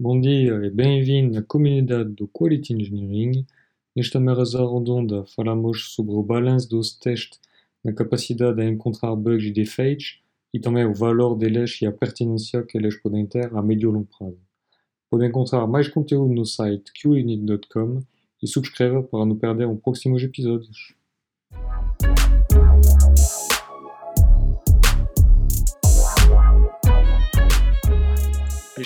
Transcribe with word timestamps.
Bom 0.00 0.20
dia 0.20 0.54
e 0.64 0.70
bem-vindo 0.70 1.38
à 1.38 1.42
comunidade 1.42 2.10
do 2.10 2.28
Quality 2.28 2.74
Engineering. 2.74 3.46
Nesta 3.96 4.20
mesa 4.20 4.58
redonda 4.58 5.24
falamos 5.26 5.94
sobre 5.94 6.14
o 6.14 6.22
balanço 6.22 6.68
dos 6.68 6.94
testes 6.94 7.40
na 7.84 7.92
capacidade 7.92 8.56
de 8.56 8.68
encontrar 8.68 9.14
bugs 9.16 9.44
e 9.44 9.50
defeitos 9.50 10.20
e 10.52 10.60
também 10.60 10.84
o 10.84 10.94
valor 10.94 11.36
deles 11.36 11.80
e 11.82 11.86
a 11.86 11.92
pertinência 11.92 12.62
que 12.62 12.78
eles 12.78 12.96
podem 12.96 13.26
ter 13.26 13.54
a 13.54 13.62
médio 13.62 13.90
e 13.90 13.92
longo 13.92 14.08
prazo. 14.18 14.38
Podem 15.10 15.28
encontrar 15.28 15.66
mais 15.66 15.88
conteúdo 15.88 16.32
no 16.32 16.44
site 16.44 16.92
qunit.com 16.92 18.02
e 18.42 18.46
subscreva 18.46 19.02
para 19.02 19.24
não 19.24 19.36
perder 19.36 19.68
os 19.68 19.80
próximos 19.80 20.22
episódios. 20.22 20.94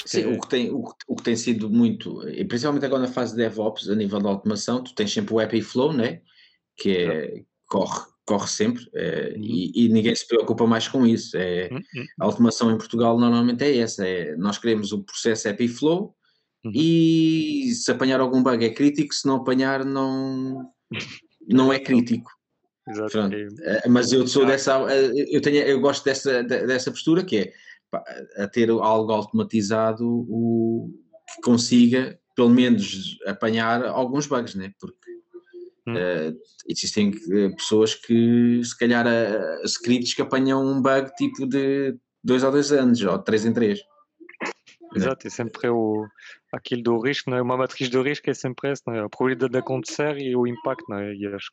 Sim, 0.05 0.23
é... 0.23 0.27
o, 0.27 0.41
que 0.41 0.49
tem, 0.49 0.71
o, 0.71 0.85
o, 1.09 1.17
que 1.17 1.23
tem 1.23 1.37
sido 1.37 1.71
muito, 1.71 2.29
e 2.29 2.45
principalmente 2.45 2.85
agora 2.85 3.03
na 3.03 3.13
fase 3.13 3.33
de 3.33 3.43
DevOps, 3.43 3.89
a 3.89 3.95
nível 3.95 4.19
de 4.21 4.27
automação, 4.27 4.83
tu 4.83 4.95
tens 4.95 5.13
sempre 5.13 5.35
o 5.35 5.41
Happy 5.41 5.63
Flow, 5.63 5.93
né? 5.93 6.21
que 6.77 6.91
é, 6.91 7.43
corre, 7.67 8.05
corre 8.25 8.49
sempre 8.49 8.89
é, 8.95 9.33
uhum. 9.35 9.43
e, 9.43 9.87
e, 9.87 9.89
ninguém 9.89 10.15
se 10.15 10.27
preocupa 10.27 10.67
mais 10.67 10.87
com 10.87 11.07
isso. 11.07 11.37
É, 11.37 11.69
uhum. 11.73 11.81
A 12.21 12.25
automação 12.25 12.71
em 12.71 12.79
Portugal 12.79 13.19
normalmente 13.19 13.65
é 13.65 13.79
essa: 13.79 14.07
é, 14.07 14.37
nós 14.37 14.59
queremos 14.59 14.93
o 14.93 15.03
processo 15.03 15.49
Happy 15.49 15.69
Flow 15.69 16.15
uhum. 16.65 16.73
e 16.75 17.73
se 17.75 17.91
apanhar 17.91 18.21
algum 18.21 18.43
bug 18.43 18.65
é 18.65 18.71
crítico, 18.71 19.15
se 19.15 19.27
não 19.27 19.37
apanhar, 19.37 19.85
não, 19.85 20.71
não 21.49 21.73
é 21.73 21.79
crítico. 21.79 22.31
Exato. 22.89 23.19
É, 23.63 23.89
mas 23.89 24.13
eu 24.13 24.29
sou 24.29 24.47
dessa, 24.47 24.79
eu, 25.33 25.41
tenho, 25.41 25.57
eu 25.57 25.81
gosto 25.81 26.05
dessa, 26.05 26.45
dessa 26.45 26.89
postura 26.91 27.25
que 27.25 27.39
é 27.39 27.53
a 28.37 28.49
ter 28.49 28.71
algo 28.71 29.13
automatizado 29.13 30.07
o, 30.07 30.91
que 31.35 31.41
consiga 31.43 32.19
pelo 32.35 32.51
menos 32.51 33.19
apanhar 33.27 33.85
alguns 33.85 34.27
bugs, 34.27 34.55
né? 34.55 34.73
porque 34.79 35.11
hum. 35.87 35.95
uh, 35.95 36.39
existem 36.69 37.13
eh, 37.33 37.49
pessoas 37.51 37.95
que 37.95 38.61
se 38.63 38.77
calhar 38.77 39.07
uh, 39.07 39.65
scripts 39.65 40.13
que 40.13 40.23
apanham 40.23 40.63
um 40.65 40.83
bug 40.83 41.11
tipo 41.17 41.47
de 41.47 41.97
dois 42.23 42.45
ou 42.45 42.53
dois 42.53 42.71
anos, 42.73 43.03
ou 43.03 43.19
três 43.19 43.47
em 43.47 43.53
três. 43.53 43.81
Exato, 44.95 45.27
é 45.27 45.31
sempre 45.31 45.69
o, 45.69 46.07
aquilo 46.53 46.83
do 46.83 46.99
risco, 46.99 47.31
não 47.31 47.39
é? 47.39 47.43
uma 47.43 47.57
matriz 47.57 47.89
do 47.89 48.03
risco 48.03 48.31
é 48.31 48.35
sempre 48.35 48.71
essa, 48.71 48.83
não 48.87 48.95
é? 48.95 49.01
a 49.01 49.09
probabilidade 49.09 49.53
de 49.53 49.59
acontecer 49.59 50.19
e 50.19 50.37
o 50.37 50.47
impacto, 50.47 50.85
não 50.89 50.99
é? 50.99 51.15
e 51.15 51.27
acho 51.27 51.51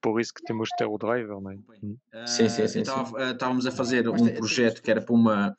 por 0.00 0.20
isso 0.20 0.32
que 0.34 0.42
temos 0.44 0.68
de 0.68 0.76
ter 0.76 0.86
o 0.86 0.98
driver, 0.98 1.40
não 1.40 1.50
é? 1.50 2.26
Sim, 2.26 2.48
sim, 2.48 2.66
sim. 2.68 2.80
Então, 2.80 3.04
estávamos 3.30 3.66
a 3.66 3.70
fazer 3.70 4.08
um 4.08 4.34
projeto 4.34 4.82
que 4.82 4.90
era 4.90 5.00
para 5.00 5.14
uma, 5.14 5.56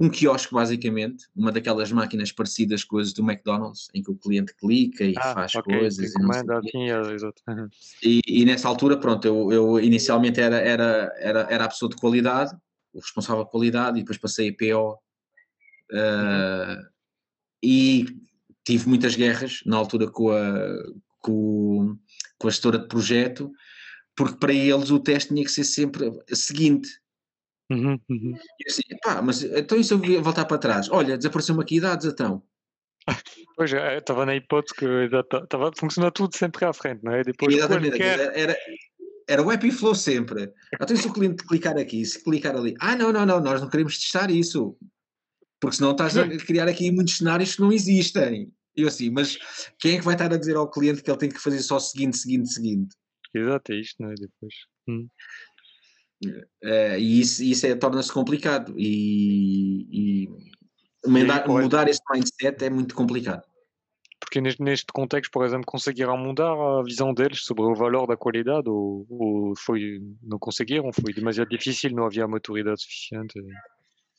um 0.00 0.08
quiosque, 0.08 0.52
basicamente, 0.52 1.26
uma 1.34 1.52
daquelas 1.52 1.92
máquinas 1.92 2.32
parecidas 2.32 2.84
com 2.84 2.98
as 2.98 3.12
do 3.12 3.22
McDonald's, 3.22 3.88
em 3.94 4.02
que 4.02 4.10
o 4.10 4.16
cliente 4.16 4.54
clica 4.54 5.04
e 5.04 5.14
ah, 5.16 5.34
faz 5.34 5.54
okay, 5.54 5.78
coisas. 5.78 6.10
E, 6.10 6.14
comanda, 6.14 6.58
assim, 6.58 6.90
exato. 7.14 7.42
E, 8.02 8.20
e, 8.26 8.44
nessa 8.44 8.68
altura, 8.68 8.98
pronto, 8.98 9.24
eu, 9.26 9.52
eu 9.52 9.80
inicialmente 9.80 10.40
era, 10.40 10.56
era, 10.56 11.12
era, 11.18 11.40
era 11.50 11.64
a 11.64 11.68
pessoa 11.68 11.88
de 11.88 11.96
qualidade, 11.96 12.56
o 12.92 13.00
responsável 13.00 13.44
de 13.44 13.50
qualidade, 13.50 13.98
e 13.98 14.02
depois 14.02 14.18
passei 14.18 14.50
a 14.50 14.54
PO. 14.54 14.98
Uh, 15.92 15.96
uhum. 15.96 16.82
E 17.62 18.06
tive 18.64 18.88
muitas 18.88 19.14
guerras 19.14 19.60
na 19.66 19.76
altura 19.76 20.10
com 20.10 20.30
a, 20.30 20.58
com, 21.20 21.96
com 22.42 22.48
a 22.48 22.50
gestora 22.50 22.78
de 22.78 22.88
projeto, 22.88 23.50
porque 24.16 24.36
para 24.36 24.52
eles 24.52 24.90
o 24.90 24.98
teste 24.98 25.32
tinha 25.32 25.44
que 25.44 25.50
ser 25.50 25.64
sempre 25.64 26.08
o 26.08 26.36
seguinte. 26.36 26.88
Uhum, 27.70 27.98
uhum. 28.10 28.36
E 28.60 28.70
assim, 28.70 28.82
pá, 29.02 29.22
mas 29.22 29.42
então 29.42 29.78
e 29.78 29.84
se 29.84 29.94
eu 29.94 30.22
voltar 30.22 30.44
para 30.44 30.58
trás? 30.58 30.90
Olha, 30.90 31.16
desapareceu-me 31.16 31.62
aqui 31.62 31.80
dados, 31.80 32.04
então. 32.04 32.42
Pois, 33.56 33.72
é, 33.72 33.98
estava 33.98 34.26
na 34.26 34.36
hipótese 34.36 34.74
que 34.74 34.86
estava, 35.42 35.70
funcionou 35.76 36.10
tudo 36.10 36.36
sempre 36.36 36.64
à 36.64 36.72
frente, 36.72 37.02
não 37.02 37.12
é? 37.12 37.22
Depois, 37.22 37.54
Exatamente, 37.54 37.96
quer... 37.96 38.36
era, 38.36 38.56
era 39.28 39.42
o 39.42 39.50
Happy 39.50 39.70
Flow 39.70 39.94
sempre. 39.94 40.52
Então 40.74 40.96
se 40.96 41.06
o 41.06 41.12
cliente 41.12 41.44
clicar 41.46 41.76
aqui, 41.78 42.04
se 42.04 42.22
clicar 42.22 42.56
ali, 42.56 42.74
ah 42.80 42.96
não, 42.96 43.12
não, 43.12 43.24
não, 43.24 43.40
nós 43.40 43.60
não 43.60 43.68
queremos 43.68 43.98
testar 43.98 44.30
isso, 44.30 44.76
porque 45.60 45.76
senão 45.76 45.92
estás 45.92 46.16
a 46.16 46.28
criar 46.38 46.68
aqui 46.68 46.90
muitos 46.90 47.16
cenários 47.16 47.54
que 47.54 47.60
não 47.60 47.72
existem. 47.72 48.52
Eu 48.76 48.88
assim, 48.88 49.10
mas 49.10 49.38
quem 49.78 49.94
é 49.94 49.98
que 49.98 50.04
vai 50.04 50.14
estar 50.14 50.32
a 50.32 50.36
dizer 50.36 50.56
ao 50.56 50.70
cliente 50.70 51.02
que 51.02 51.10
ele 51.10 51.18
tem 51.18 51.28
que 51.28 51.38
fazer 51.38 51.60
só 51.60 51.76
o 51.76 51.80
seguinte, 51.80 52.16
seguinte, 52.16 52.52
seguinte? 52.52 52.96
Exato, 53.34 53.72
é 53.72 53.76
isto, 53.76 54.02
não 54.02 54.10
é? 54.10 54.14
Depois. 54.14 54.54
Hum. 54.88 55.08
É, 56.62 56.98
e 56.98 57.20
isso, 57.20 57.42
isso 57.42 57.66
é, 57.66 57.74
torna-se 57.74 58.12
complicado 58.12 58.74
e, 58.76 60.24
e 60.24 60.28
mudar, 61.06 61.48
mudar 61.48 61.88
esse 61.88 62.00
mindset 62.10 62.64
é 62.64 62.70
muito 62.70 62.94
complicado. 62.94 63.42
Porque 64.20 64.40
neste, 64.40 64.62
neste 64.62 64.86
contexto, 64.92 65.30
por 65.32 65.44
exemplo, 65.44 65.66
conseguiram 65.66 66.16
mudar 66.16 66.52
a 66.52 66.82
visão 66.84 67.12
deles 67.12 67.44
sobre 67.44 67.64
o 67.64 67.74
valor 67.74 68.06
da 68.06 68.16
qualidade 68.16 68.68
ou, 68.68 69.04
ou 69.10 69.54
foi, 69.56 70.00
não 70.22 70.38
conseguiram? 70.38 70.92
Foi 70.92 71.12
demasiado 71.12 71.48
difícil, 71.48 71.90
não 71.90 72.06
havia 72.06 72.26
maturidade 72.28 72.80
suficiente? 72.82 73.34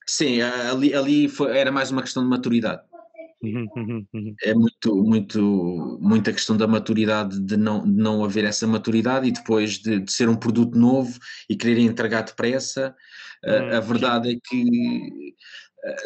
Sim, 0.06 0.42
ali, 0.42 0.94
ali 0.94 1.30
foi, 1.30 1.58
era 1.58 1.72
mais 1.72 1.90
uma 1.90 2.02
questão 2.02 2.22
de 2.22 2.30
maturidade. 2.30 2.84
Uhum, 3.44 3.68
uhum, 3.76 4.08
uhum. 4.14 4.36
É 4.42 4.54
muito, 4.54 4.96
muito, 5.04 6.00
muita 6.02 6.32
questão 6.32 6.56
da 6.56 6.66
maturidade, 6.66 7.40
de 7.42 7.58
não, 7.58 7.84
de 7.84 8.02
não 8.02 8.24
haver 8.24 8.46
essa 8.46 8.66
maturidade 8.66 9.28
e 9.28 9.32
depois 9.32 9.80
de, 9.80 10.00
de 10.00 10.12
ser 10.12 10.30
um 10.30 10.36
produto 10.36 10.78
novo 10.78 11.20
e 11.50 11.56
querer 11.56 11.80
entregar 11.80 12.22
depressa. 12.22 12.96
A 13.76 13.82
verdade 13.82 14.32
é 14.32 14.40
que 14.42 15.36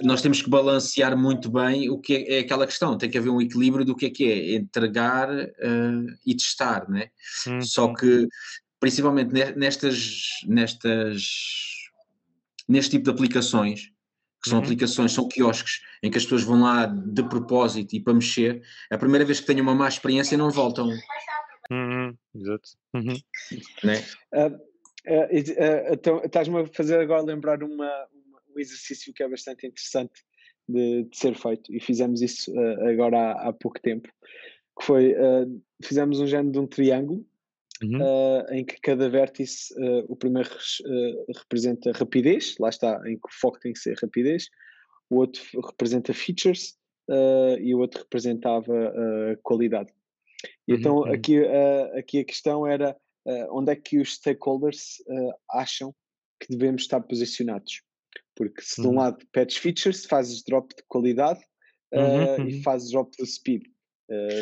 nós 0.01 0.21
temos 0.21 0.41
que 0.41 0.49
balancear 0.49 1.15
muito 1.15 1.51
bem 1.51 1.89
o 1.89 1.99
que 1.99 2.15
é, 2.15 2.37
é, 2.37 2.39
aquela 2.39 2.65
questão, 2.65 2.97
tem 2.97 3.09
que 3.09 3.17
haver 3.17 3.29
um 3.29 3.41
equilíbrio 3.41 3.85
do 3.85 3.95
que 3.95 4.07
é 4.07 4.09
que 4.09 4.23
é 4.25 4.55
entregar 4.55 5.29
uh, 5.29 6.17
e 6.25 6.35
testar, 6.35 6.89
né? 6.89 7.09
Só 7.61 7.93
que 7.93 8.27
principalmente 8.79 9.31
nestas, 9.55 10.19
nestas, 10.45 11.27
neste 12.67 12.91
tipo 12.91 13.05
de 13.05 13.11
aplicações, 13.11 13.91
que 14.41 14.49
são 14.49 14.59
uhum. 14.59 14.63
aplicações, 14.63 15.11
são 15.11 15.27
quiosques, 15.27 15.81
em 16.03 16.11
que 16.11 16.17
as 16.17 16.23
pessoas 16.23 16.43
vão 16.43 16.61
lá 16.61 16.85
de 16.85 17.23
propósito 17.23 17.95
e 17.95 17.99
para 17.99 18.13
mexer, 18.13 18.61
a 18.91 18.97
primeira 18.97 19.25
vez 19.25 19.39
que 19.39 19.47
tenham 19.47 19.63
uma 19.63 19.75
má 19.75 19.87
experiência 19.87 20.37
não 20.37 20.49
voltam. 20.51 20.89
Uhum. 21.71 22.15
Exato. 22.35 22.69
Uhum. 22.93 23.17
Né? 23.83 24.05
Uh, 24.33 24.53
uh, 24.53 25.25
uh, 25.25 25.93
então, 25.93 26.21
estás-me 26.23 26.61
a 26.61 26.65
fazer 26.67 26.99
agora 26.99 27.21
lembrar 27.21 27.63
uma, 27.63 27.73
uma, 27.73 28.41
um 28.55 28.59
exercício 28.59 29.13
que 29.13 29.23
é 29.23 29.29
bastante 29.29 29.65
interessante 29.67 30.23
de, 30.67 31.03
de 31.03 31.17
ser 31.17 31.35
feito, 31.35 31.73
e 31.73 31.79
fizemos 31.79 32.21
isso 32.21 32.51
agora 32.89 33.17
há, 33.17 33.49
há, 33.49 33.53
pouco 33.53 33.79
tempo, 33.79 34.09
que 34.77 34.85
foi, 34.85 35.15
fizemos 35.81 36.19
um 36.19 36.27
género 36.27 36.51
de 36.51 36.59
um 36.59 36.67
triângulo, 36.67 37.25
Uhum. 37.83 38.01
Uh, 38.01 38.53
em 38.53 38.65
que 38.65 38.79
cada 38.81 39.07
vértice, 39.09 39.73
uh, 39.75 40.05
o 40.07 40.15
primeiro 40.15 40.49
uh, 40.49 41.31
representa 41.37 41.91
rapidez, 41.91 42.55
lá 42.59 42.69
está, 42.69 42.99
em 43.05 43.15
que 43.17 43.27
o 43.27 43.31
foco 43.31 43.59
tem 43.59 43.73
que 43.73 43.79
ser 43.79 43.95
rapidez, 44.01 44.49
o 45.09 45.17
outro 45.17 45.41
representa 45.65 46.13
features 46.13 46.75
e 47.61 47.73
o 47.73 47.79
outro 47.79 48.01
representava 48.01 48.73
qualidade. 49.41 49.89
E 50.67 50.73
uhum. 50.73 50.79
então 50.79 50.95
uhum. 50.97 51.13
aqui, 51.13 51.37
aqui 51.97 52.19
a 52.19 52.25
questão 52.25 52.67
era 52.67 52.93
onde 53.49 53.71
é 53.71 53.75
que 53.77 53.97
os 53.97 54.15
stakeholders 54.15 54.97
acham 55.49 55.95
que 56.37 56.49
devemos 56.49 56.81
estar 56.81 56.99
posicionados. 56.99 57.81
Porque 58.35 58.61
se 58.61 58.81
de 58.81 58.87
um 58.87 58.89
uhum. 58.89 58.97
lado 58.97 59.25
pedes 59.31 59.55
features, 59.55 60.05
fazes 60.05 60.43
drop 60.43 60.75
de 60.75 60.83
qualidade 60.89 61.39
uhum, 61.93 62.49
e 62.49 62.61
fazes 62.61 62.91
drop 62.91 63.09
do 63.17 63.25
speed. 63.25 63.63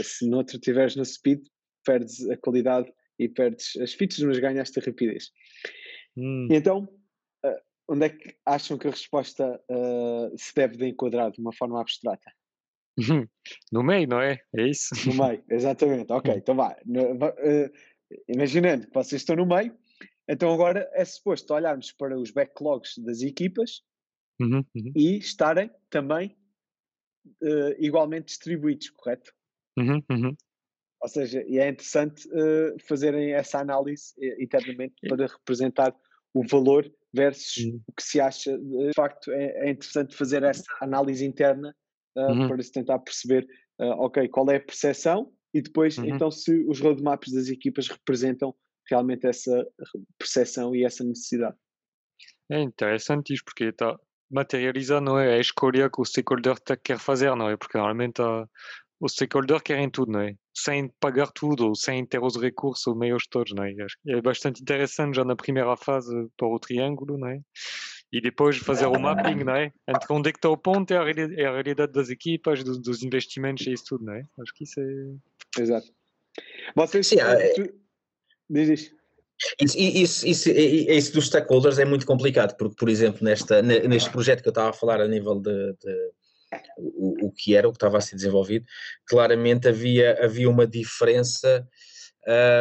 se 0.03 0.27
no 0.27 0.37
outro 0.37 0.59
tiveres 0.59 0.95
no 0.95 1.05
speed, 1.05 1.43
perdes 1.85 2.27
a 2.31 2.37
qualidade 2.37 2.91
e 3.19 3.29
perdes 3.29 3.75
as 3.77 3.93
features, 3.93 4.23
mas 4.23 4.39
ganhaste 4.39 4.79
a 4.79 4.83
rapidez. 4.83 5.31
Hum. 6.17 6.47
E 6.49 6.55
então, 6.55 6.83
uh, 7.45 7.61
onde 7.89 8.05
é 8.05 8.09
que 8.09 8.35
acham 8.45 8.77
que 8.77 8.87
a 8.87 8.91
resposta 8.91 9.61
uh, 9.69 10.37
se 10.37 10.53
deve 10.55 10.77
de 10.77 10.87
enquadrar 10.87 11.31
de 11.31 11.39
uma 11.39 11.53
forma 11.53 11.79
abstrata? 11.79 12.31
No 13.71 13.83
meio, 13.83 14.07
não 14.07 14.21
é? 14.21 14.39
É 14.57 14.67
isso? 14.67 14.95
No 15.05 15.27
meio, 15.27 15.43
exatamente. 15.51 16.11
Ok, 16.11 16.33
então 16.33 16.55
vá. 16.55 16.75
Uh, 16.87 17.71
imaginando 18.27 18.87
que 18.87 18.93
vocês 18.93 19.21
estão 19.21 19.35
no 19.35 19.45
meio, 19.45 19.77
então 20.27 20.53
agora 20.53 20.89
é 20.93 21.03
suposto 21.03 21.53
olharmos 21.53 21.91
para 21.91 22.17
os 22.17 22.31
backlogs 22.31 22.97
das 22.99 23.21
equipas 23.21 23.83
uhum, 24.39 24.63
uhum. 24.75 24.91
e 24.95 25.17
estarem 25.17 25.69
também 25.89 26.35
igualmente 27.79 28.27
distribuídos, 28.27 28.89
correto? 28.91 29.33
Uhum, 29.77 30.01
uhum. 30.09 30.35
Ou 31.05 31.09
seja, 31.09 31.43
e 31.47 31.59
é 31.59 31.69
interessante 31.69 32.27
uh, 32.29 32.75
fazerem 32.87 33.31
essa 33.33 33.59
análise 33.59 34.11
uh, 34.17 34.41
internamente 34.41 34.95
para 35.07 35.27
representar 35.27 35.95
o 36.33 36.43
valor 36.47 36.91
versus 37.13 37.63
uhum. 37.63 37.79
o 37.87 37.93
que 37.93 38.01
se 38.01 38.19
acha. 38.19 38.57
De 38.57 38.91
facto, 38.95 39.31
é, 39.31 39.67
é 39.67 39.69
interessante 39.69 40.15
fazer 40.15 40.41
essa 40.41 40.63
análise 40.81 41.23
interna 41.23 41.75
uh, 42.17 42.21
uhum. 42.21 42.47
para 42.47 42.63
se 42.63 42.71
tentar 42.71 42.97
perceber, 42.97 43.45
ok, 43.77 44.27
qual 44.29 44.49
é 44.49 44.55
a 44.55 44.59
percepção 44.59 45.31
e 45.53 45.61
depois, 45.61 45.95
uhum. 45.99 46.05
então, 46.05 46.31
se 46.31 46.65
os 46.67 46.79
roadmaps 46.79 47.31
das 47.31 47.49
equipas 47.49 47.87
representam 47.87 48.55
realmente 48.89 49.27
essa 49.27 49.63
percepção 50.17 50.75
e 50.75 50.83
essa 50.83 51.03
necessidade. 51.03 51.55
É 52.49 52.59
interessante 52.59 53.31
isto, 53.31 53.45
porque 53.45 53.65
está 53.65 53.95
materializa 54.29 54.99
não 54.99 55.19
é, 55.19 55.35
a 55.35 55.39
escolha 55.39 55.89
que 55.89 56.01
o 56.01 56.05
stakeholder 56.05 56.55
quer 56.83 56.97
fazer, 56.97 57.35
não 57.35 57.49
é? 57.49 57.55
Porque 57.55 57.77
normalmente 57.77 58.21
uh, 58.21 58.49
o 59.05 59.09
stakeholder 59.09 59.61
querem 59.61 59.89
tudo, 59.89 60.11
não 60.11 60.21
é? 60.21 60.35
Sem 60.53 60.87
pagar 60.99 61.27
tudo 61.31 61.67
ou 61.67 61.75
sem 61.75 62.03
ter 62.05 62.21
os 62.21 62.35
recursos 62.35 62.95
meios 62.97 63.27
todos, 63.29 63.53
não 63.53 63.63
é? 63.63 63.71
Acho 63.83 63.97
que 64.01 64.11
é 64.11 64.21
bastante 64.21 64.61
interessante 64.61 65.15
já 65.15 65.23
na 65.23 65.35
primeira 65.35 65.77
fase 65.77 66.11
para 66.35 66.47
o 66.47 66.59
triângulo, 66.59 67.17
não 67.17 67.27
é? 67.27 67.39
E 68.11 68.19
depois 68.19 68.57
fazer 68.57 68.87
o 68.87 68.99
mapping, 68.99 69.43
não 69.43 69.55
é? 69.55 69.71
Entre 69.87 70.07
onde 70.11 70.29
é 70.29 70.31
que 70.31 70.39
está 70.39 70.49
o 70.49 70.57
ponto 70.57 70.91
e 70.91 70.95
a, 70.95 71.03
realidade, 71.03 71.45
a 71.45 71.51
realidade 71.51 71.91
das 71.91 72.09
equipas, 72.09 72.63
dos, 72.63 72.79
dos, 72.79 73.03
investimentos 73.03 73.67
e 73.67 73.73
isso 73.73 73.83
tudo, 73.89 74.05
não 74.05 74.13
é? 74.13 74.23
Acho 74.39 74.53
que 74.55 74.63
isso 74.63 74.79
é... 74.79 75.61
Exato. 75.61 75.87
Vocês... 76.75 77.05
Sim, 77.05 77.19
é... 77.19 77.53
tu... 77.53 77.69
Diz 78.49 78.69
isso. 78.69 78.95
Isso, 79.61 79.77
isso, 79.77 80.27
isso, 80.27 80.49
isso, 80.49 81.13
dos 81.13 81.27
stakeholders 81.27 81.77
é 81.77 81.83
muito 81.83 82.05
complicado, 82.05 82.55
porque, 82.55 82.75
por 82.75 82.87
exemplo, 82.87 83.21
nesta, 83.21 83.61
neste 83.61 84.09
projeto 84.09 84.41
que 84.41 84.47
eu 84.47 84.51
estava 84.51 84.69
a 84.69 84.73
falar 84.73 85.01
a 85.01 85.07
nível 85.07 85.41
de, 85.41 85.73
de 85.73 86.11
o, 86.77 87.27
o, 87.27 87.31
que 87.31 87.55
era, 87.55 87.67
o 87.67 87.71
que 87.71 87.77
estava 87.77 87.97
a 87.97 88.01
ser 88.01 88.15
desenvolvido, 88.15 88.65
claramente 89.07 89.67
havia, 89.67 90.23
havia 90.23 90.49
uma 90.49 90.67
diferença 90.67 91.67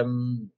um, 0.06 0.48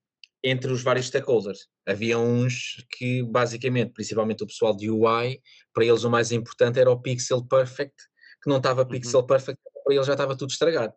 entre 0.42 0.72
os 0.72 0.82
vários 0.82 1.06
stakeholders. 1.06 1.66
Havia 1.86 2.18
uns 2.18 2.84
que, 2.90 3.22
basicamente, 3.22 3.92
principalmente 3.92 4.44
o 4.44 4.46
pessoal 4.46 4.76
de 4.76 4.90
UI, 4.90 5.40
para 5.72 5.84
eles 5.84 6.04
o 6.04 6.10
mais 6.10 6.32
importante 6.32 6.78
era 6.78 6.90
o 6.90 7.00
pixel 7.00 7.44
perfect, 7.44 7.96
que 8.42 8.50
não 8.50 8.58
estava 8.58 8.82
uhum. 8.82 8.88
pixel 8.88 9.24
perfect, 9.24 9.60
para 9.84 9.94
eles 9.94 10.06
já 10.06 10.12
estava 10.12 10.36
tudo 10.36 10.50
estragado. 10.50 10.92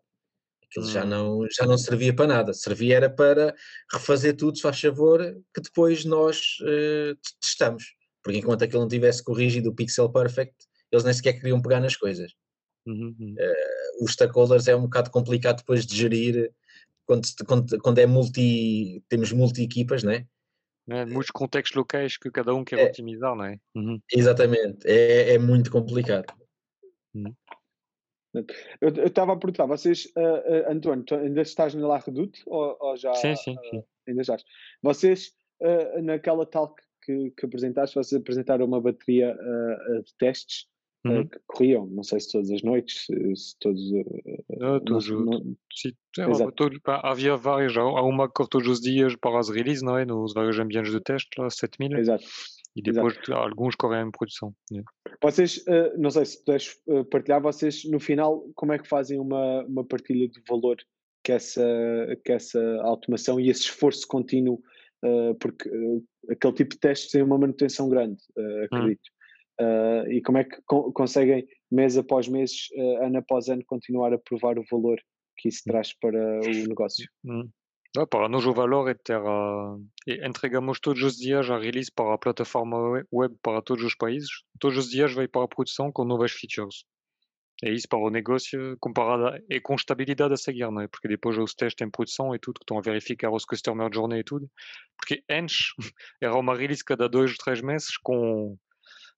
Aquilo 0.64 0.86
já, 0.86 1.04
hum. 1.04 1.08
não, 1.08 1.48
já 1.52 1.66
não 1.66 1.78
servia 1.78 2.16
para 2.16 2.28
nada. 2.28 2.54
Servia 2.54 2.96
era 2.96 3.10
para 3.10 3.56
refazer 3.92 4.36
tudo, 4.36 4.56
se 4.56 4.62
faz 4.62 4.80
favor, 4.80 5.20
que 5.54 5.62
depois 5.62 6.06
nós 6.06 6.58
uh, 6.62 7.18
testamos. 7.42 7.96
Porque 8.24 8.38
enquanto 8.38 8.64
aquilo 8.64 8.82
não 8.82 8.88
tivesse 8.88 9.24
corrigido 9.24 9.70
o 9.70 9.76
pixel 9.76 10.12
perfect, 10.12 10.56
eles 10.92 11.04
nem 11.04 11.14
sequer 11.14 11.34
queriam 11.34 11.62
pegar 11.62 11.80
nas 11.80 11.96
coisas. 11.96 12.34
Uhum. 12.86 13.16
Uh, 13.20 14.04
os 14.04 14.14
stakeholders 14.14 14.68
é 14.68 14.76
um 14.76 14.84
bocado 14.84 15.12
complicado 15.12 15.58
depois 15.58 15.86
de 15.86 15.96
gerir 15.96 16.52
quando, 17.06 17.28
quando, 17.48 17.80
quando 17.80 17.98
é 18.00 18.06
multi, 18.06 19.04
temos 19.10 19.32
multi-equipas, 19.32 20.04
né? 20.04 20.28
É, 20.88 21.06
muitos 21.06 21.32
contextos 21.32 21.76
locais 21.76 22.18
que 22.18 22.30
cada 22.32 22.54
um 22.54 22.64
quer 22.64 22.80
é, 22.80 22.86
otimizar, 22.86 23.36
não 23.36 23.46
é? 23.46 23.60
Uhum. 23.76 24.00
Exatamente, 24.12 24.88
é, 24.88 25.34
é 25.34 25.40
muito 25.40 25.72
complicado. 25.72 26.32
Uhum. 27.16 27.34
Eu 28.80 29.08
estava 29.08 29.34
a 29.34 29.38
perguntar, 29.38 29.66
vocês, 29.66 30.06
uh, 30.16 30.70
uh, 30.70 30.72
António, 30.72 31.04
ainda 31.12 31.42
estás 31.42 31.74
na 31.74 31.88
La 31.88 31.98
Redoute 31.98 32.44
ou, 32.46 32.78
ou 32.80 32.96
já? 32.96 33.14
Sim, 33.16 33.36
sim, 33.36 33.56
sim. 33.72 33.84
ainda 34.08 34.22
estás. 34.22 34.44
Vocês, 34.84 35.32
naquela 36.04 36.46
talk 36.46 36.80
que, 37.04 37.32
que 37.32 37.46
apresentaste, 37.46 37.96
vocês 37.96 38.22
apresentaram 38.22 38.66
uma 38.66 38.80
bateria 38.80 39.36
de 40.06 40.16
testes 40.18 40.68
uhum. 41.06 41.28
que 41.28 41.40
corriam, 41.48 41.86
não 41.88 42.04
sei 42.04 42.20
se 42.20 42.32
todas 42.32 42.52
as 42.52 42.62
noites, 42.62 43.06
se, 43.06 43.36
se 43.36 43.58
todos. 43.60 43.82
Uh, 43.92 44.80
todos, 44.86 45.10
não, 45.10 45.56
sim, 45.74 45.92
todos, 46.56 46.80
havia 46.86 47.36
várias, 47.36 47.76
há 47.78 48.02
uma 48.02 48.28
que 48.28 48.48
todos 48.50 48.68
os 48.68 48.82
dias 48.82 49.16
para 49.16 49.40
as 49.40 49.50
releases, 49.50 49.84
não 49.84 49.98
é? 49.98 50.06
Nos 50.06 50.34
vários 50.34 50.60
ambientes 50.60 50.92
de 50.92 51.02
teste, 51.02 51.30
7000. 51.38 51.98
Exato. 51.98 52.26
E 52.76 52.82
depois 52.82 53.14
Exato. 53.14 53.34
alguns 53.34 53.76
correm 53.76 54.08
em 54.08 54.12
produção. 54.12 54.54
Yeah. 54.72 54.90
Vocês, 55.22 55.66
não 55.98 56.12
sei 56.12 56.26
se 56.26 56.44
puderes 56.44 56.78
partilhar, 57.10 57.42
vocês 57.42 57.84
no 57.86 58.00
final, 58.00 58.48
como 58.56 58.74
é 58.74 58.80
que 58.80 58.88
fazem 58.88 59.20
uma, 59.20 59.64
uma 59.66 59.84
partilha 59.84 60.30
de 60.30 60.42
valor 60.48 60.78
que 61.24 61.32
essa, 61.32 61.62
que 62.24 62.32
essa 62.32 62.62
automação 62.84 63.40
e 63.40 63.50
esse 63.50 63.62
esforço 63.62 64.08
contínuo, 64.08 64.62
porque 65.40 65.70
aquele 66.30 66.54
tipo 66.54 66.76
de 66.76 66.80
testes 66.80 67.12
tem 67.12 67.22
uma 67.22 67.38
manutenção 67.38 67.90
grande, 67.90 68.22
hum. 68.72 68.96
Uh, 69.60 70.10
e 70.10 70.22
como 70.22 70.38
é 70.38 70.46
que 70.46 70.62
co 70.66 70.92
conseguem, 70.94 71.46
mês 71.70 71.98
após 71.98 72.28
mês, 72.28 72.52
uh, 72.78 73.06
ano 73.06 73.18
após 73.18 73.50
ano, 73.50 73.64
continuar 73.66 74.14
a 74.14 74.18
provar 74.18 74.58
o 74.58 74.64
valor 74.72 74.98
que 75.38 75.50
isso 75.50 75.64
traz 75.66 75.94
para 76.00 76.18
o 76.18 76.68
negócio? 76.68 77.06
Hum. 77.26 77.50
Ah, 77.98 78.06
para 78.06 78.30
nós 78.30 78.46
o 78.46 78.54
valor 78.54 78.88
é 78.88 78.94
ter, 78.94 79.20
uh, 79.20 79.84
entregamos 80.08 80.80
todos 80.80 81.02
os 81.02 81.18
dias 81.18 81.50
a 81.50 81.58
release 81.58 81.92
para 81.92 82.14
a 82.14 82.18
plataforma 82.18 83.04
web 83.12 83.36
para 83.42 83.62
todos 83.62 83.84
os 83.84 83.96
países. 83.96 84.30
Todos 84.60 84.78
os 84.78 84.90
dias 84.90 85.14
vai 85.14 85.28
para 85.28 85.44
a 85.44 85.48
produção 85.48 85.92
com 85.92 86.06
novas 86.06 86.32
features. 86.32 86.86
É 87.64 87.72
isso 87.72 87.88
para 87.90 88.00
o 88.00 88.10
negócio 88.10 88.78
comparado 88.80 89.44
e 89.50 89.60
com 89.60 89.76
estabilidade 89.76 90.34
a 90.34 90.38
seguir, 90.38 90.72
não 90.72 90.82
é? 90.82 90.88
Porque 90.88 91.10
depois 91.10 91.38
os 91.38 91.54
testes 91.54 91.86
em 91.86 91.90
produção 91.92 92.34
e 92.34 92.40
tudo, 92.40 92.60
que 92.60 92.64
estão 92.64 92.78
a 92.78 92.82
verificar 92.82 93.32
os 93.32 93.44
customer 93.44 93.90
journey 93.94 94.20
e 94.20 94.24
tudo. 94.24 94.50
Porque 94.96 95.22
antes 95.30 95.74
era 96.22 96.38
uma 96.38 96.56
release 96.56 96.86
cada 96.86 97.10
dois, 97.10 97.36
três 97.36 97.60
meses 97.60 97.98
com 97.98 98.56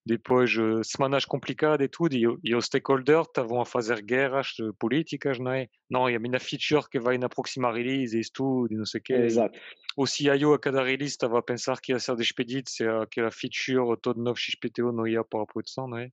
depois 0.06 0.56
uh, 0.58 0.84
semanas 0.84 1.26
complicadas 1.26 1.86
e 1.86 1.90
tudo, 1.90 2.16
e, 2.16 2.24
e 2.44 2.56
os 2.56 2.66
stakeholders 2.66 3.28
estavam 3.28 3.62
a 3.62 3.66
fazer 3.66 4.02
guerras 4.02 4.48
uh, 4.60 4.74
políticas, 4.80 5.38
não 5.40 5.52
é? 5.52 5.68
Não, 5.90 6.10
e 6.10 6.16
a 6.16 6.20
minha 6.20 6.40
feature 6.40 6.88
que 6.90 7.00
vai 7.00 7.18
na 7.18 7.30
próxima 7.30 7.72
release 7.72 8.18
e 8.18 8.20
isso 8.20 8.32
tudo, 8.34 8.74
e 8.74 8.78
não 8.78 8.86
sei 8.86 9.00
o 9.00 9.04
quê. 9.04 9.14
Exato. 9.14 9.60
O 9.96 10.08
CIO 10.08 10.54
a 10.54 10.60
cada 10.60 10.84
release 10.84 11.14
estava 11.14 11.38
a 11.38 11.44
pensar 11.44 11.80
que 11.80 11.92
ia 11.92 12.00
ser 12.00 12.16
despedido 12.16 12.70
se 12.70 12.84
aquela 12.88 13.30
feature 13.32 13.98
todo 14.02 14.22
novo 14.22 14.40
XPTO 14.40 14.92
não 14.92 15.06
ia 15.06 15.24
para 15.24 15.44
a 15.44 15.46
produção, 15.46 15.88
não 15.88 15.98
é? 15.98 16.10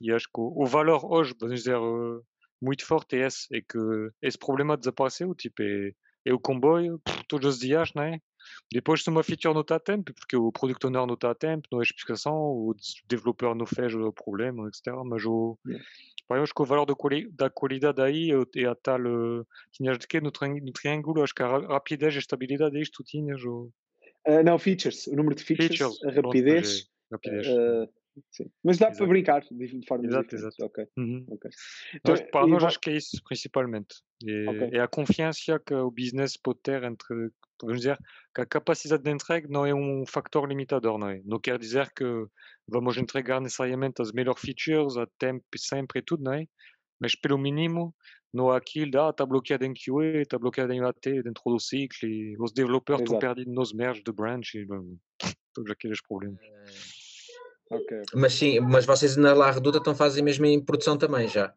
E 0.00 0.12
acho 0.12 0.26
que 0.26 0.40
o, 0.40 0.62
o 0.62 0.66
valor 0.66 1.04
hoje, 1.04 1.34
vamos 1.40 1.60
dizer, 1.60 1.76
uh, 1.76 2.22
muito 2.60 2.84
forte 2.84 3.16
é 3.16 3.26
esse, 3.26 3.46
é 3.54 3.60
que 3.60 3.78
esse 4.22 4.38
problema 4.38 4.76
desapareceu, 4.76 5.34
tipo, 5.34 5.62
é, 5.62 5.92
é 6.24 6.32
o 6.32 6.38
comboio, 6.38 7.00
todos 7.28 7.54
os 7.54 7.60
dias, 7.60 7.92
não 7.94 8.02
é? 8.02 8.20
Depois, 8.72 9.02
se 9.02 9.10
uma 9.10 9.22
feature 9.22 9.54
não 9.54 9.62
está 9.62 9.76
a 9.76 9.80
tempo, 9.80 10.12
porque 10.12 10.36
o 10.36 10.52
product 10.52 10.86
owner 10.86 11.06
não 11.06 11.14
está 11.14 11.30
a 11.30 11.34
tempo, 11.34 11.68
não 11.70 11.80
é 11.80 11.82
explicação, 11.82 12.34
o 12.34 12.74
desenvolvedor 13.06 13.54
não 13.54 13.66
fez 13.66 13.94
o 13.94 14.12
problema, 14.12 14.68
etc. 14.68 14.92
Mas 15.04 15.24
o, 15.24 15.58
yeah. 15.66 15.84
eu 16.30 16.42
acho 16.42 16.54
que 16.54 16.62
o 16.62 16.64
valor 16.64 16.86
quali 16.96 17.30
da 17.32 17.50
qualidade 17.50 18.02
aí 18.02 18.30
é 18.30 18.66
a 18.66 18.74
tal. 18.74 19.00
Tinhas 19.72 19.98
de 19.98 20.06
quê 20.06 20.20
no, 20.20 20.30
tri 20.30 20.60
no 20.60 20.72
triângulo? 20.72 21.22
Acho 21.22 21.34
que 21.34 21.42
a 21.42 21.58
rapidez 21.58 22.14
e 22.14 22.16
a 22.16 22.20
estabilidade 22.20 22.76
é 22.76 22.80
isto, 22.80 23.02
tinhas? 23.04 23.42
Ou... 23.44 23.70
Uh, 24.26 24.42
não, 24.44 24.58
features. 24.58 25.06
O 25.06 25.16
número 25.16 25.34
de 25.34 25.42
features, 25.42 25.78
features. 25.78 26.04
a 26.04 26.20
rapidez. 26.20 26.88
Pronto, 27.08 27.22
rapidez. 27.26 27.46
Uh, 27.46 27.88
Sim. 28.30 28.50
Mas 28.62 28.78
dá 28.78 28.86
exato. 28.86 28.98
para 28.98 29.06
brincar 29.06 29.40
de 29.40 29.86
forma 29.86 30.06
exato, 30.06 30.24
diferente. 30.24 30.34
Exato. 30.34 30.64
Okay. 30.64 30.86
Uhum. 30.96 31.26
Okay. 31.28 31.50
Então, 31.94 32.14
então, 32.14 32.30
para 32.30 32.46
nós, 32.46 32.64
acho 32.64 32.80
que 32.80 32.90
é 32.90 32.96
isso 32.96 33.20
principalmente. 33.24 33.96
É, 34.26 34.50
okay. 34.50 34.78
é, 34.78 34.80
a 34.80 34.88
confiança 34.88 35.60
que 35.60 35.74
o 35.74 35.90
business 35.90 36.36
pode 36.36 36.60
ter 36.62 36.82
entre, 36.84 37.30
vamos 37.60 37.78
dizer, 37.78 37.98
que 38.34 38.40
a 38.40 38.46
capacidade 38.46 39.02
de 39.02 39.10
entrega 39.10 39.48
não 39.48 39.66
é 39.66 39.74
um 39.74 40.04
fator 40.06 40.48
limitador, 40.48 40.98
não 40.98 41.08
é? 41.08 41.20
Não 41.24 41.40
quer 41.40 41.58
dizer 41.58 41.90
que 41.94 42.04
vamos 42.68 42.96
entregar 42.96 43.40
necessariamente 43.40 44.00
as 44.00 44.12
melhores 44.12 44.40
features 44.40 44.96
a 44.96 45.06
tempo 45.18 45.44
sempre 45.56 46.00
e 46.00 46.02
tudo, 46.02 46.22
não 46.22 46.34
é? 46.34 46.46
Mas 47.00 47.14
pelo 47.14 47.36
mínimo, 47.36 47.94
não 48.32 48.50
há 48.50 48.56
aquilo, 48.56 49.00
ah, 49.00 49.10
está 49.10 49.24
bloqueado 49.26 49.64
em 49.64 49.72
QA, 49.72 50.22
está 50.22 50.38
bloqueado 50.38 50.72
em 50.72 50.82
AT 50.82 51.22
dentro 51.22 51.42
do 51.44 51.60
ciclo, 51.60 52.08
e 52.08 52.36
os 52.38 52.52
desenvolvedores 52.52 53.02
estão 53.02 53.18
perdidos 53.18 53.54
nos 53.54 53.72
merges 53.72 54.02
de 54.02 54.12
branch, 54.12 54.54
e 54.54 54.66
todos 55.54 55.70
aqueles 55.70 56.00
problemas. 56.02 56.40
É... 56.42 57.03
Okay. 57.70 58.02
Mas 58.14 58.34
sim, 58.34 58.60
mas 58.60 58.84
vocês 58.84 59.16
na 59.16 59.32
La 59.32 59.50
Reduta 59.50 59.78
estão 59.78 59.94
fazendo 59.94 60.24
mesmo 60.24 60.44
em 60.46 60.62
produção 60.62 60.98
também 60.98 61.26
já? 61.28 61.54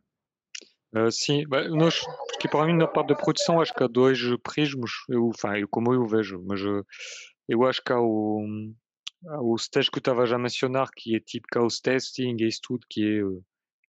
Uh, 0.96 1.12
sim, 1.12 1.44
nós, 1.72 2.02
porque 2.32 2.48
para 2.48 2.66
mim 2.66 2.78
na 2.78 2.88
parte 2.88 3.10
da 3.10 3.16
produção 3.16 3.60
acho 3.60 3.74
que 3.74 3.84
há 3.84 3.88
dois 3.88 4.20
prismos, 4.42 4.92
eu, 5.10 5.30
enfin, 5.36 5.60
eu, 5.60 5.68
como 5.68 5.94
eu 5.94 6.08
vejo, 6.08 6.42
mas 6.48 6.62
uh, 6.62 6.86
eu 7.48 7.66
acho 7.66 7.84
que 7.84 7.92
há 7.92 8.00
o, 8.00 8.42
há 9.28 9.42
o 9.42 9.56
stage 9.56 9.92
que 9.92 9.98
eu 9.98 10.00
estava 10.00 10.26
já 10.26 10.38
a 10.38 10.40
mencionar, 10.40 10.90
que 10.96 11.18
é 11.18 11.20
tipo 11.20 11.46
chaos 11.54 11.82
testing 11.82 12.38
e 12.40 12.48
isso 12.48 12.62
tudo, 12.64 12.88
que 12.90 13.20
é 13.20 13.24
uh, 13.24 13.44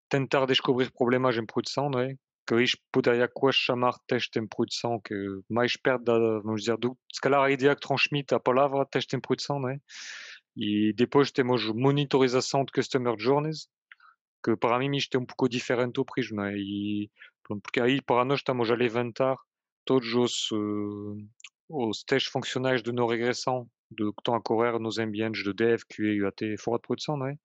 tentar 0.08 0.44
descobrir 0.46 0.90
problemas 0.90 1.36
em 1.36 1.46
produção, 1.46 1.88
não 1.88 2.00
é? 2.00 2.14
Que 2.46 2.62
isto 2.62 2.78
poderia 2.90 3.28
quase 3.28 3.58
chamar 3.58 3.94
teste 4.06 4.38
em 4.38 4.46
produção, 4.46 5.00
que 5.00 5.14
é 5.14 5.26
mais 5.48 5.76
perto 5.76 6.02
da, 6.02 6.18
vamos 6.40 6.62
dizer, 6.62 6.78
do, 6.78 6.98
se 7.12 7.20
calhar 7.20 7.42
a 7.42 7.50
ideia 7.50 7.76
que 7.76 7.86
transmite 7.86 8.34
a 8.34 8.40
palavra 8.40 8.86
teste 8.86 9.14
em 9.14 9.20
produção, 9.20 9.60
não 9.60 9.68
é? 9.68 9.78
E 10.58 10.92
depois 10.92 11.30
temos 11.30 11.64
monitorização 11.66 12.64
de 12.64 12.72
Customer 12.72 13.14
Journeys, 13.16 13.68
que 14.44 14.56
para 14.56 14.76
mim 14.80 14.96
isto 14.96 15.16
é 15.16 15.20
um 15.20 15.24
pouco 15.24 15.48
diferente 15.48 15.94
do 15.94 16.04
Prisma. 16.04 16.50
Né? 16.50 16.54
E, 16.58 17.10
porque 17.62 17.80
aí 17.80 18.02
para 18.02 18.24
nós 18.24 18.40
estamos 18.40 18.68
a 18.68 18.74
levantar 18.74 19.36
todos 19.84 20.12
os, 20.14 20.50
uh, 20.50 21.16
os 21.68 22.02
testes 22.02 22.32
funcionais 22.32 22.82
de 22.82 22.90
não 22.90 23.06
regressão 23.06 23.70
de, 23.88 24.04
que 24.12 24.20
estão 24.20 24.34
a 24.34 24.42
correr 24.42 24.76
nos 24.80 24.98
ambientes 24.98 25.44
de 25.44 25.54
dev, 25.54 25.80
QA, 25.88 26.26
até 26.26 26.56
fora 26.58 26.78
de 26.78 26.88
produção, 26.88 27.16
não 27.16 27.28
é? 27.28 27.38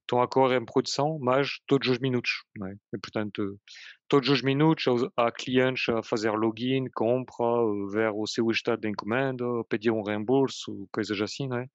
Estão 0.00 0.20
a 0.20 0.28
correr 0.28 0.60
em 0.60 0.64
produção, 0.64 1.18
mas 1.20 1.60
todos 1.66 1.88
os 1.88 1.98
minutos, 1.98 2.44
não 2.56 2.66
é? 2.66 2.76
E, 2.94 2.98
portanto, 2.98 3.60
todos 4.08 4.28
os 4.28 4.42
minutos 4.42 5.08
há 5.16 5.30
clientes 5.30 5.88
a 5.88 6.02
fazer 6.02 6.30
login, 6.32 6.86
compra, 6.94 7.44
ver 7.92 8.10
o 8.12 8.26
seu 8.26 8.50
estado 8.50 8.80
de 8.80 8.88
encomenda, 8.88 9.44
pedir 9.68 9.90
um 9.90 10.02
reembolso, 10.02 10.88
coisas 10.92 11.20
assim, 11.20 11.48
não 11.48 11.58
é? 11.58 11.68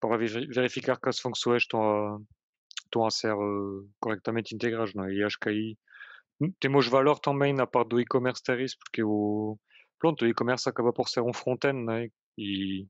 Para 0.00 0.16
verificar 0.16 0.98
que 1.00 1.08
as 1.08 1.18
funções 1.18 1.62
estão 1.62 1.82
a, 1.82 2.18
estão 2.84 3.06
a 3.06 3.10
ser 3.10 3.34
uh, 3.34 3.88
corretamente 4.00 4.54
integradas. 4.54 4.94
Não 4.94 5.04
é? 5.04 5.14
E 5.14 5.22
acho 5.22 5.38
que 5.38 5.48
aí 5.48 5.76
temos 6.60 6.86
valor 6.88 7.18
também 7.18 7.54
na 7.54 7.66
parte 7.66 7.88
do 7.90 8.00
e-commerce 8.00 8.42
terrestre, 8.42 8.78
porque 8.84 9.02
o, 9.02 9.58
pronto, 9.98 10.24
o 10.24 10.28
e-commerce 10.28 10.68
acaba 10.68 10.92
por 10.92 11.08
ser 11.08 11.22
um 11.22 11.32
front-end, 11.32 11.84
não 11.84 11.94
é? 11.94 12.08
E 12.38 12.86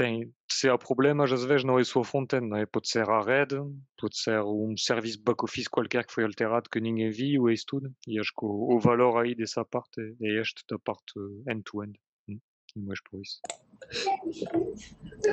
tem, 0.00 0.32
se 0.50 0.66
há 0.66 0.78
problemas, 0.78 1.30
às 1.30 1.44
vezes 1.44 1.62
não 1.62 1.78
é 1.78 1.84
só 1.84 2.00
a 2.00 2.04
fonte, 2.04 2.40
não 2.40 2.56
é? 2.56 2.64
Pode 2.64 2.88
ser 2.88 3.06
a 3.10 3.20
rede, 3.20 3.56
pode 3.98 4.16
ser 4.16 4.42
um 4.42 4.74
serviço 4.74 5.22
back-office 5.22 5.68
qualquer 5.68 6.06
que 6.06 6.12
foi 6.14 6.24
alterado 6.24 6.70
que 6.70 6.80
ninguém 6.80 7.10
viu, 7.10 7.50
é 7.50 7.52
isso 7.52 7.66
tudo. 7.66 7.94
E 8.08 8.18
acho 8.18 8.30
que 8.30 8.46
o, 8.46 8.76
o 8.76 8.80
valor 8.80 9.18
aí 9.18 9.34
dessa 9.34 9.62
parte 9.62 10.00
é 10.22 10.40
este 10.40 10.62
da 10.70 10.78
parte 10.78 11.12
end-to-end. 11.46 11.98
-end. 12.26 12.40
E 12.76 12.80
mais 12.80 13.00
por 13.02 13.20
isso. 13.20 13.40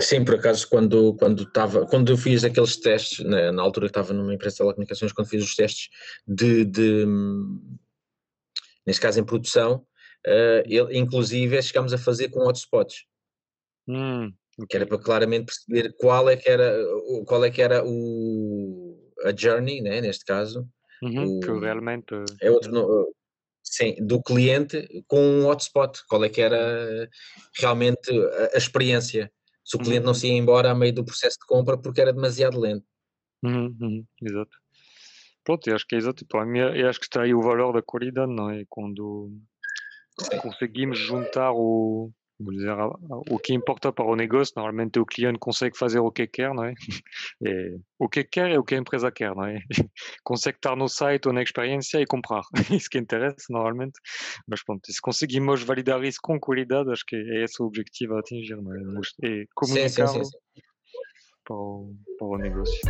Sim, 0.02 0.26
por 0.26 0.36
acaso, 0.36 0.68
quando, 0.70 1.16
quando, 1.16 1.46
tava, 1.52 1.86
quando 1.86 2.12
eu 2.12 2.18
fiz 2.18 2.44
aqueles 2.44 2.78
testes, 2.78 3.26
na, 3.26 3.52
na 3.52 3.62
altura 3.62 3.88
que 3.88 3.92
estava 3.92 4.14
numa 4.14 4.34
empresa 4.34 4.56
de 4.56 4.58
telecomunicações, 4.60 5.14
quando 5.14 5.30
fiz 5.30 5.44
os 5.44 5.56
testes 5.56 5.90
de, 6.28 6.66
de 6.66 7.06
neste 8.86 9.02
caso 9.02 9.20
em 9.20 9.26
produção, 9.26 9.86
uh, 10.26 10.64
ele, 10.66 10.98
inclusive 10.98 11.62
chegámos 11.62 11.94
a 11.94 11.98
fazer 11.98 12.30
com 12.30 12.48
hotspots. 12.48 13.06
Hum, 13.88 14.34
okay. 14.58 14.68
Que 14.70 14.78
era 14.78 14.86
para 14.86 14.98
claramente 14.98 15.46
perceber 15.46 15.96
qual 15.98 16.30
é 16.30 16.36
que 16.36 16.50
era, 16.50 16.78
qual 17.26 17.46
é 17.46 17.50
que 17.50 17.62
era 17.62 17.84
o, 17.86 18.98
a 19.24 19.36
journey, 19.36 19.82
né, 19.82 20.02
neste 20.02 20.26
caso. 20.26 20.68
Uhum, 21.02 21.38
o, 21.38 21.40
que 21.40 21.52
realmente... 21.52 22.14
É 22.42 22.50
outro, 22.50 23.14
sim, 23.70 23.96
do 24.00 24.22
cliente 24.22 24.88
com 25.08 25.20
um 25.20 25.48
hotspot, 25.48 26.00
qual 26.08 26.24
é 26.24 26.30
que 26.30 26.42
era 26.42 27.10
realmente 27.60 28.12
a, 28.54 28.58
experiência. 28.58 29.32
Se 29.64 29.76
o 29.76 29.80
cliente 29.80 30.02
uhum. 30.02 30.06
não 30.08 30.14
se 30.14 30.28
ia 30.28 30.34
embora 30.34 30.72
a 30.72 30.76
meio 30.76 30.94
do 30.94 31.04
processo 31.04 31.38
de 31.40 31.46
compra 31.46 31.78
porque 31.78 32.02
era 32.02 32.14
demasiado 32.14 32.60
lento. 32.60 32.86
Uhum, 33.44 33.76
uhum, 33.80 34.06
exato. 34.22 34.58
Pronto, 35.44 35.70
eu 35.70 35.76
acho 35.76 35.86
que 35.86 35.96
é 35.96 35.98
exato. 35.98 36.26
Para 36.26 36.46
mim, 36.46 36.60
eu 36.60 36.90
acho 36.90 37.00
que 37.00 37.06
está 37.06 37.24
aí 37.24 37.34
o 37.34 37.42
valor 37.42 37.74
da 37.74 37.82
qualidade, 37.82 38.32
não 38.34 38.50
é? 38.50 38.64
Quando 38.70 39.32
conseguimos 40.42 40.98
juntar 40.98 41.52
o, 41.52 42.12
o 42.40 43.40
que 43.40 43.54
importa 43.54 43.92
para 43.92 44.06
o 44.06 44.16
negócio, 44.16 44.54
normalmente 44.56 45.00
o 45.00 45.06
cliente 45.06 45.40
consegue 45.40 45.78
fazer 45.78 46.00
o 46.00 46.12
que 46.12 46.28
quer, 46.28 46.54
não 46.54 46.64
é? 46.64 46.74
é 47.44 47.76
o 48.00 48.08
que 48.08 48.24
quer 48.24 48.52
é 48.52 48.60
o 48.60 48.64
que 48.64 48.76
a 48.76 48.78
empresa 48.78 49.12
quer, 49.12 49.36
não 49.36 49.46
é? 49.46 49.60
consegue 50.24 50.58
estar 50.58 50.76
no 50.76 50.88
site 50.88 51.28
ou 51.28 51.34
na 51.34 51.42
experiência 51.42 52.00
e 52.00 52.06
comprar. 52.06 52.44
isso 52.72 52.90
que 52.90 52.98
interessa, 52.98 53.46
normalmente. 53.50 54.00
Mas 54.48 54.64
pronto, 54.64 54.92
se 54.92 55.02
conseguimos 55.02 55.64
validar 55.64 56.04
isso 56.04 56.20
com 56.22 56.40
qualidade, 56.40 56.92
acho 56.92 57.06
que 57.06 57.16
é 57.16 57.44
esse 57.44 57.62
o 57.62 57.66
objetivo 57.66 58.16
a 58.16 58.20
atingir, 58.20 58.56
não 58.56 58.74
é? 58.74 58.80
É 59.24 59.46
comunicar 59.56 60.08
sim, 60.08 60.24
sim, 60.24 60.26
sim, 60.26 60.62
para, 61.44 61.56
o, 61.56 61.96
para 62.18 62.28
o 62.28 62.38
negócio. 62.38 62.82